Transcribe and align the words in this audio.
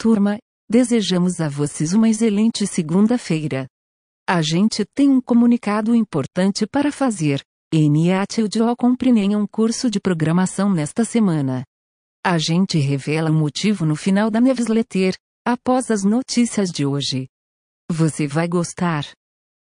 Turma, 0.00 0.38
desejamos 0.70 1.40
a 1.40 1.48
vocês 1.48 1.92
uma 1.92 2.08
excelente 2.08 2.64
segunda-feira. 2.68 3.66
A 4.28 4.40
gente 4.40 4.84
tem 4.94 5.08
um 5.08 5.20
comunicado 5.20 5.92
importante 5.92 6.68
para 6.68 6.92
fazer. 6.92 7.42
NATUDO 7.74 8.76
compre 8.76 9.10
um 9.10 9.44
curso 9.44 9.90
de 9.90 9.98
programação 9.98 10.72
nesta 10.72 11.04
semana. 11.04 11.64
A 12.24 12.38
gente 12.38 12.78
revela 12.78 13.28
o 13.28 13.34
motivo 13.34 13.84
no 13.84 13.96
final 13.96 14.30
da 14.30 14.40
newsletter, 14.40 15.16
após 15.44 15.90
as 15.90 16.04
notícias 16.04 16.70
de 16.70 16.86
hoje. 16.86 17.26
Você 17.90 18.28
vai 18.28 18.46
gostar. 18.46 19.04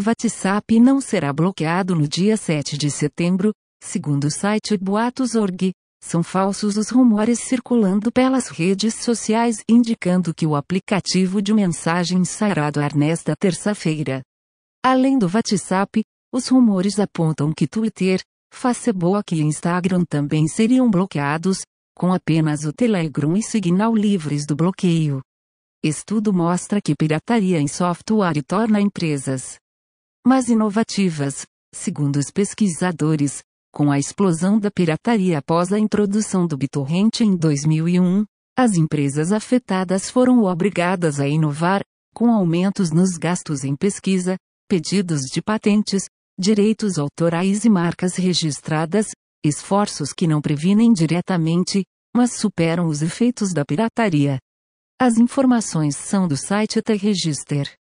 WhatsApp 0.00 0.78
não 0.78 1.00
será 1.00 1.32
bloqueado 1.32 1.96
no 1.96 2.06
dia 2.06 2.36
7 2.36 2.78
de 2.78 2.92
setembro, 2.92 3.52
segundo 3.82 4.26
o 4.26 4.30
site 4.30 4.76
Boatos.org. 4.78 5.72
São 6.04 6.22
falsos 6.22 6.76
os 6.76 6.90
rumores 6.90 7.38
circulando 7.38 8.10
pelas 8.10 8.48
redes 8.48 8.96
sociais 8.96 9.62
indicando 9.68 10.34
que 10.34 10.44
o 10.44 10.56
aplicativo 10.56 11.40
de 11.40 11.54
mensagem 11.54 12.24
sairá 12.24 12.70
do 12.70 12.80
ar 12.80 12.94
nesta 12.94 13.36
terça-feira. 13.36 14.20
Além 14.84 15.16
do 15.16 15.30
WhatsApp, 15.32 16.02
os 16.34 16.48
rumores 16.48 16.98
apontam 16.98 17.52
que 17.52 17.68
Twitter, 17.68 18.20
Facebook 18.52 19.32
e 19.34 19.42
Instagram 19.42 20.04
também 20.04 20.48
seriam 20.48 20.90
bloqueados, 20.90 21.60
com 21.96 22.12
apenas 22.12 22.64
o 22.64 22.72
Telegram 22.72 23.36
e 23.36 23.42
Signal 23.42 23.94
livres 23.94 24.44
do 24.44 24.56
bloqueio. 24.56 25.22
Estudo 25.84 26.32
mostra 26.32 26.80
que 26.80 26.96
pirataria 26.96 27.60
em 27.60 27.68
software 27.68 28.42
torna 28.46 28.80
empresas 28.80 29.56
mais 30.26 30.48
inovativas, 30.48 31.46
segundo 31.72 32.16
os 32.16 32.30
pesquisadores, 32.30 33.42
com 33.72 33.90
a 33.90 33.98
explosão 33.98 34.60
da 34.60 34.70
pirataria 34.70 35.38
após 35.38 35.72
a 35.72 35.78
introdução 35.78 36.46
do 36.46 36.58
BitTorrent 36.58 37.20
em 37.20 37.34
2001, 37.34 38.24
as 38.56 38.74
empresas 38.74 39.32
afetadas 39.32 40.10
foram 40.10 40.44
obrigadas 40.44 41.18
a 41.18 41.26
inovar, 41.26 41.80
com 42.14 42.30
aumentos 42.30 42.90
nos 42.90 43.16
gastos 43.16 43.64
em 43.64 43.74
pesquisa, 43.74 44.36
pedidos 44.68 45.22
de 45.22 45.40
patentes, 45.40 46.04
direitos 46.38 46.98
autorais 46.98 47.64
e 47.64 47.70
marcas 47.70 48.16
registradas, 48.16 49.06
esforços 49.42 50.12
que 50.12 50.26
não 50.26 50.42
previnem 50.42 50.92
diretamente, 50.92 51.82
mas 52.14 52.34
superam 52.34 52.86
os 52.86 53.00
efeitos 53.00 53.54
da 53.54 53.64
pirataria. 53.64 54.38
As 55.00 55.16
informações 55.16 55.96
são 55.96 56.28
do 56.28 56.36
site 56.36 56.82
The 56.82 56.94
Register. 56.94 57.72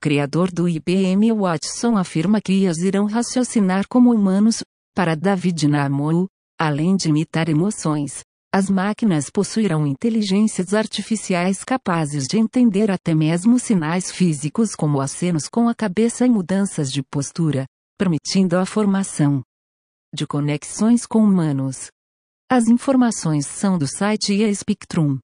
Criador 0.00 0.52
do 0.52 0.68
IBM 0.68 1.32
Watson 1.32 1.96
afirma 1.96 2.40
que 2.40 2.52
IAs 2.52 2.78
irão 2.78 3.06
raciocinar 3.06 3.86
como 3.88 4.12
humanos, 4.12 4.62
para 4.94 5.14
David 5.14 5.66
Namou, 5.68 6.26
além 6.58 6.96
de 6.96 7.08
imitar 7.08 7.48
emoções, 7.48 8.22
as 8.54 8.68
máquinas 8.68 9.30
possuirão 9.30 9.86
inteligências 9.86 10.74
artificiais 10.74 11.64
capazes 11.64 12.26
de 12.26 12.38
entender 12.38 12.90
até 12.90 13.14
mesmo 13.14 13.58
sinais 13.58 14.10
físicos 14.10 14.74
como 14.74 15.00
acenos 15.00 15.48
com 15.48 15.68
a 15.68 15.74
cabeça 15.74 16.26
e 16.26 16.28
mudanças 16.28 16.92
de 16.92 17.02
postura, 17.02 17.64
permitindo 17.98 18.58
a 18.58 18.66
formação 18.66 19.42
de 20.14 20.26
conexões 20.26 21.06
com 21.06 21.24
humanos. 21.24 21.88
As 22.50 22.68
informações 22.68 23.46
são 23.46 23.78
do 23.78 23.86
site 23.86 24.34
IA 24.34 24.54
Spectrum. 24.54 25.18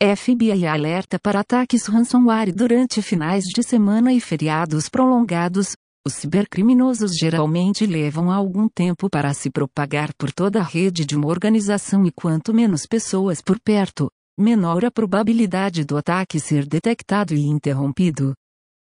FBI 0.00 0.64
alerta 0.66 1.18
para 1.18 1.40
ataques 1.40 1.86
ransomware 1.86 2.54
durante 2.54 3.02
finais 3.02 3.42
de 3.44 3.62
semana 3.64 4.12
e 4.12 4.20
feriados 4.20 4.88
prolongados, 4.88 5.74
os 6.06 6.14
cibercriminosos 6.14 7.12
geralmente 7.14 7.84
levam 7.84 8.30
algum 8.30 8.68
tempo 8.68 9.08
para 9.10 9.34
se 9.34 9.50
propagar 9.50 10.14
por 10.14 10.32
toda 10.32 10.60
a 10.60 10.64
rede 10.64 11.04
de 11.04 11.14
uma 11.14 11.28
organização 11.28 12.06
e 12.06 12.10
quanto 12.10 12.54
menos 12.54 12.86
pessoas 12.86 13.42
por 13.42 13.60
perto, 13.60 14.10
menor 14.38 14.84
a 14.84 14.90
probabilidade 14.90 15.84
do 15.84 15.98
ataque 15.98 16.40
ser 16.40 16.66
detectado 16.66 17.34
e 17.34 17.42
interrompido. 17.42 18.34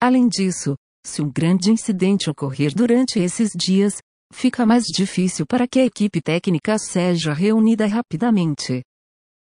Além 0.03 0.29
disso, 0.29 0.75
se 1.05 1.23
um 1.23 1.31
grande 1.31 1.71
incidente 1.71 2.29
ocorrer 2.29 2.75
durante 2.75 3.21
esses 3.21 3.53
dias, 3.55 3.99
fica 4.33 4.67
mais 4.67 4.85
difícil 4.85 5.47
para 5.47 5.69
que 5.69 5.79
a 5.79 5.87
equipe 5.87 6.21
técnica 6.21 6.77
seja 6.77 7.33
reunida 7.33 7.87
rapidamente. 7.87 8.83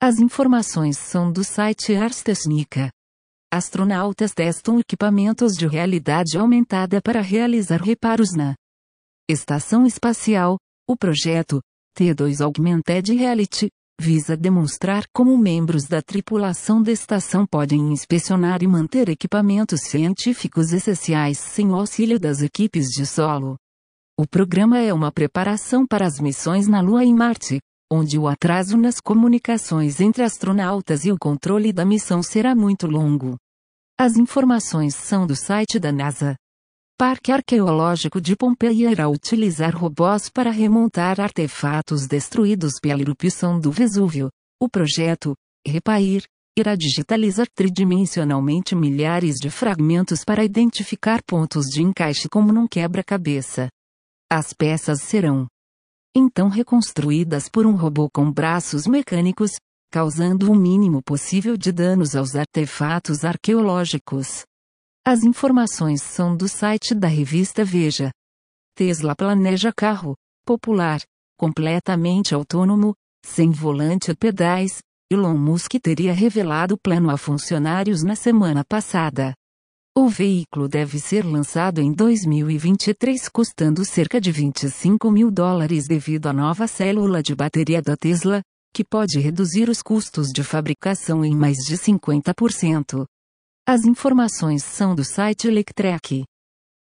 As 0.03 0.19
informações 0.19 0.99
são 0.99 1.33
do 1.33 1.43
site 1.43 1.95
Ars 1.95 2.23
Technica 2.23 2.91
astronautas 3.57 4.33
testam 4.33 4.81
equipamentos 4.81 5.53
de 5.53 5.69
realidade 5.69 6.37
aumentada 6.37 7.01
para 7.01 7.21
realizar 7.21 7.81
reparos 7.81 8.35
na 8.35 8.57
estação 9.31 9.87
espacial. 9.87 10.59
O 10.91 10.97
projeto 10.97 11.61
T2 11.97 12.45
Augmented 12.45 13.15
Reality 13.15 13.69
visa 14.01 14.37
demonstrar 14.37 15.05
como 15.15 15.39
membros 15.39 15.85
da 15.85 16.03
tripulação 16.03 16.83
da 16.83 16.91
estação 16.91 17.47
podem 17.47 17.93
inspecionar 17.93 18.61
e 18.61 18.67
manter 18.67 19.09
equipamentos 19.09 19.83
científicos 19.83 20.73
essenciais 20.73 21.39
sem 21.39 21.71
o 21.71 21.77
auxílio 21.77 22.19
das 22.19 22.43
equipes 22.43 22.87
de 22.87 23.07
solo. 23.07 23.57
O 24.19 24.27
programa 24.27 24.81
é 24.81 24.93
uma 24.93 25.13
preparação 25.13 25.87
para 25.87 26.05
as 26.05 26.19
missões 26.19 26.67
na 26.67 26.81
Lua 26.81 27.05
e 27.05 27.15
Marte, 27.15 27.61
onde 27.91 28.19
o 28.19 28.27
atraso 28.27 28.77
nas 28.77 29.01
comunicações 29.01 30.01
entre 30.01 30.25
astronautas 30.25 31.05
e 31.05 31.13
o 31.13 31.17
controle 31.17 31.73
da 31.73 31.85
missão 31.85 32.21
será 32.21 32.53
muito 32.53 32.89
longo. 32.89 33.37
As 33.97 34.17
informações 34.17 34.97
são 34.97 35.25
do 35.25 35.37
site 35.37 35.79
da 35.79 35.93
NASA. 35.93 36.35
Parque 36.99 37.31
Arqueológico 37.31 38.21
de 38.21 38.35
Pompeia 38.35 38.91
irá 38.91 39.09
utilizar 39.09 39.77
robôs 39.77 40.29
para 40.29 40.51
remontar 40.51 41.21
artefatos 41.21 42.09
destruídos 42.09 42.73
pela 42.83 43.01
erupção 43.01 43.61
do 43.61 43.71
Vesúvio. 43.71 44.31
O 44.61 44.69
projeto, 44.69 45.37
Repair, 45.65 46.25
irá 46.59 46.75
digitalizar 46.75 47.47
tridimensionalmente 47.55 48.75
milhares 48.75 49.37
de 49.37 49.49
fragmentos 49.49 50.25
para 50.25 50.45
identificar 50.45 51.23
pontos 51.23 51.67
de 51.67 51.81
encaixe 51.81 52.29
como 52.29 52.53
num 52.53 52.67
quebra-cabeça. 52.67 53.69
As 54.29 54.53
peças 54.53 55.03
serão 55.03 55.47
então 56.17 56.49
reconstruídas 56.49 57.49
por 57.49 57.65
um 57.65 57.77
robô 57.77 58.09
com 58.13 58.31
braços 58.31 58.89
mecânicos, 58.89 59.53
causando 59.95 60.51
o 60.51 60.57
mínimo 60.57 61.01
possível 61.01 61.57
de 61.57 61.71
danos 61.71 62.17
aos 62.17 62.35
artefatos 62.35 63.25
arqueológicos. 63.25 64.45
As 65.07 65.23
informações 65.23 66.03
são 66.03 66.37
do 66.37 66.49
site 66.49 66.97
da 66.97 67.07
revista 67.07 67.65
Veja. 67.65 68.11
Tesla 68.75 69.15
planeja 69.15 69.73
carro 69.73 70.17
popular, 70.45 71.01
completamente 71.39 72.35
autônomo, 72.35 72.93
sem 73.25 73.53
volante 73.53 74.11
e 74.11 74.17
pedais. 74.17 74.83
Elon 75.09 75.39
Musk 75.39 75.75
teria 75.81 76.13
revelado 76.13 76.75
o 76.75 76.79
plano 76.79 77.09
a 77.09 77.17
funcionários 77.17 78.03
na 78.03 78.17
semana 78.17 78.65
passada. 78.65 79.33
O 79.97 80.09
veículo 80.09 80.67
deve 80.67 80.99
ser 80.99 81.25
lançado 81.25 81.81
em 81.81 81.93
2023 81.93 83.29
custando 83.29 83.85
cerca 83.85 84.21
de 84.21 84.33
25 84.33 85.09
mil 85.09 85.31
dólares 85.31 85.87
devido 85.87 86.27
à 86.27 86.33
nova 86.33 86.67
célula 86.67 87.23
de 87.23 87.33
bateria 87.33 87.81
da 87.81 87.97
Tesla, 87.97 88.43
que 88.75 88.85
pode 88.85 89.21
reduzir 89.21 89.71
os 89.71 89.81
custos 89.81 90.33
de 90.33 90.43
fabricação 90.43 91.25
em 91.25 91.33
mais 91.33 91.59
de 91.59 91.77
50%. 91.77 93.07
As 93.65 93.85
informações 93.85 94.65
são 94.65 94.97
do 94.97 95.05
site 95.05 95.47
Electrek. 95.47 96.25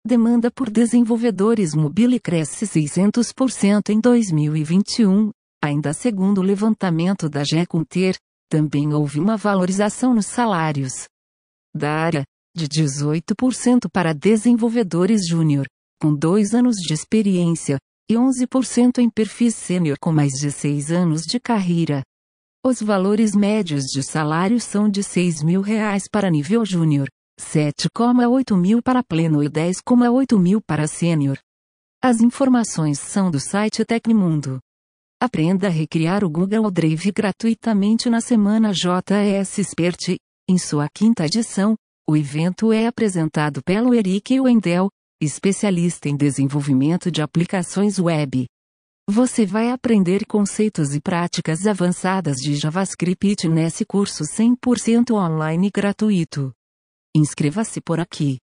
Demanda 0.04 0.50
por 0.50 0.72
desenvolvedores 0.72 1.76
mobile 1.76 2.20
cresce 2.20 2.66
600% 2.66 3.90
em 3.90 4.02
2021, 4.02 5.30
ainda 5.64 5.94
segundo 5.94 6.40
o 6.40 6.44
levantamento 6.44 7.30
da 7.30 7.44
GECunter, 7.44 8.18
também 8.50 8.92
houve 8.92 9.20
uma 9.20 9.38
valorização 9.38 10.16
nos 10.16 10.26
salários 10.26 11.06
da 11.76 11.92
área, 11.92 12.24
de 12.56 12.68
18% 12.68 13.88
para 13.92 14.14
desenvolvedores 14.14 15.28
júnior, 15.28 15.68
com 16.02 16.14
dois 16.14 16.54
anos 16.56 16.76
de 16.76 16.94
experiência, 16.94 17.78
e 18.10 18.16
11% 18.16 19.00
em 19.00 19.10
perfis 19.10 19.56
sênior 19.56 19.98
com 20.00 20.12
mais 20.12 20.34
de 20.34 20.52
6 20.52 20.92
anos 20.92 21.24
de 21.24 21.40
carreira. 21.40 22.04
Os 22.66 22.82
valores 22.82 23.36
médios 23.36 23.86
de 23.86 24.02
salário 24.02 24.60
são 24.60 24.90
de 24.90 25.04
6 25.04 25.44
mil 25.44 25.62
reais 25.62 26.04
para 26.10 26.30
nível 26.30 26.66
júnior, 26.66 27.08
7,8 27.40 28.56
mil 28.56 28.82
para 28.82 29.04
pleno 29.04 29.44
e 29.44 29.50
10,8 29.50 30.40
mil 30.40 30.62
para 30.62 30.88
sênior. 30.88 31.38
As 32.02 32.22
informações 32.22 33.00
são 33.00 33.32
do 33.32 33.40
site 33.40 33.84
Tecmundo. 33.86 34.60
Aprenda 35.22 35.68
a 35.68 35.70
recriar 35.70 36.24
o 36.24 36.30
Google 36.30 36.70
Drive 36.70 37.12
gratuitamente 37.12 38.10
na 38.10 38.20
semana 38.20 38.74
JS 38.74 39.60
Expert. 39.60 40.18
Em 40.50 40.58
sua 40.58 40.90
quinta 40.94 41.26
edição, 41.26 41.76
o 42.06 42.18
evento 42.18 42.74
é 42.74 42.88
apresentado 42.88 43.64
pelo 43.64 43.94
Eric 43.94 44.38
Wendell, 44.42 44.90
especialista 45.24 46.10
em 46.10 46.16
desenvolvimento 46.16 47.12
de 47.12 47.22
aplicações 47.22 48.00
web. 48.00 48.46
Você 49.10 49.46
vai 49.46 49.70
aprender 49.70 50.26
conceitos 50.26 50.96
e 50.96 51.02
práticas 51.02 51.68
avançadas 51.68 52.38
de 52.38 52.56
JavaScript 52.56 53.48
nesse 53.50 53.86
curso 53.86 54.24
100% 54.24 55.12
online 55.12 55.70
gratuito. 55.74 56.54
Inscreva-se 57.16 57.82
por 57.82 58.00
aqui. 58.00 58.38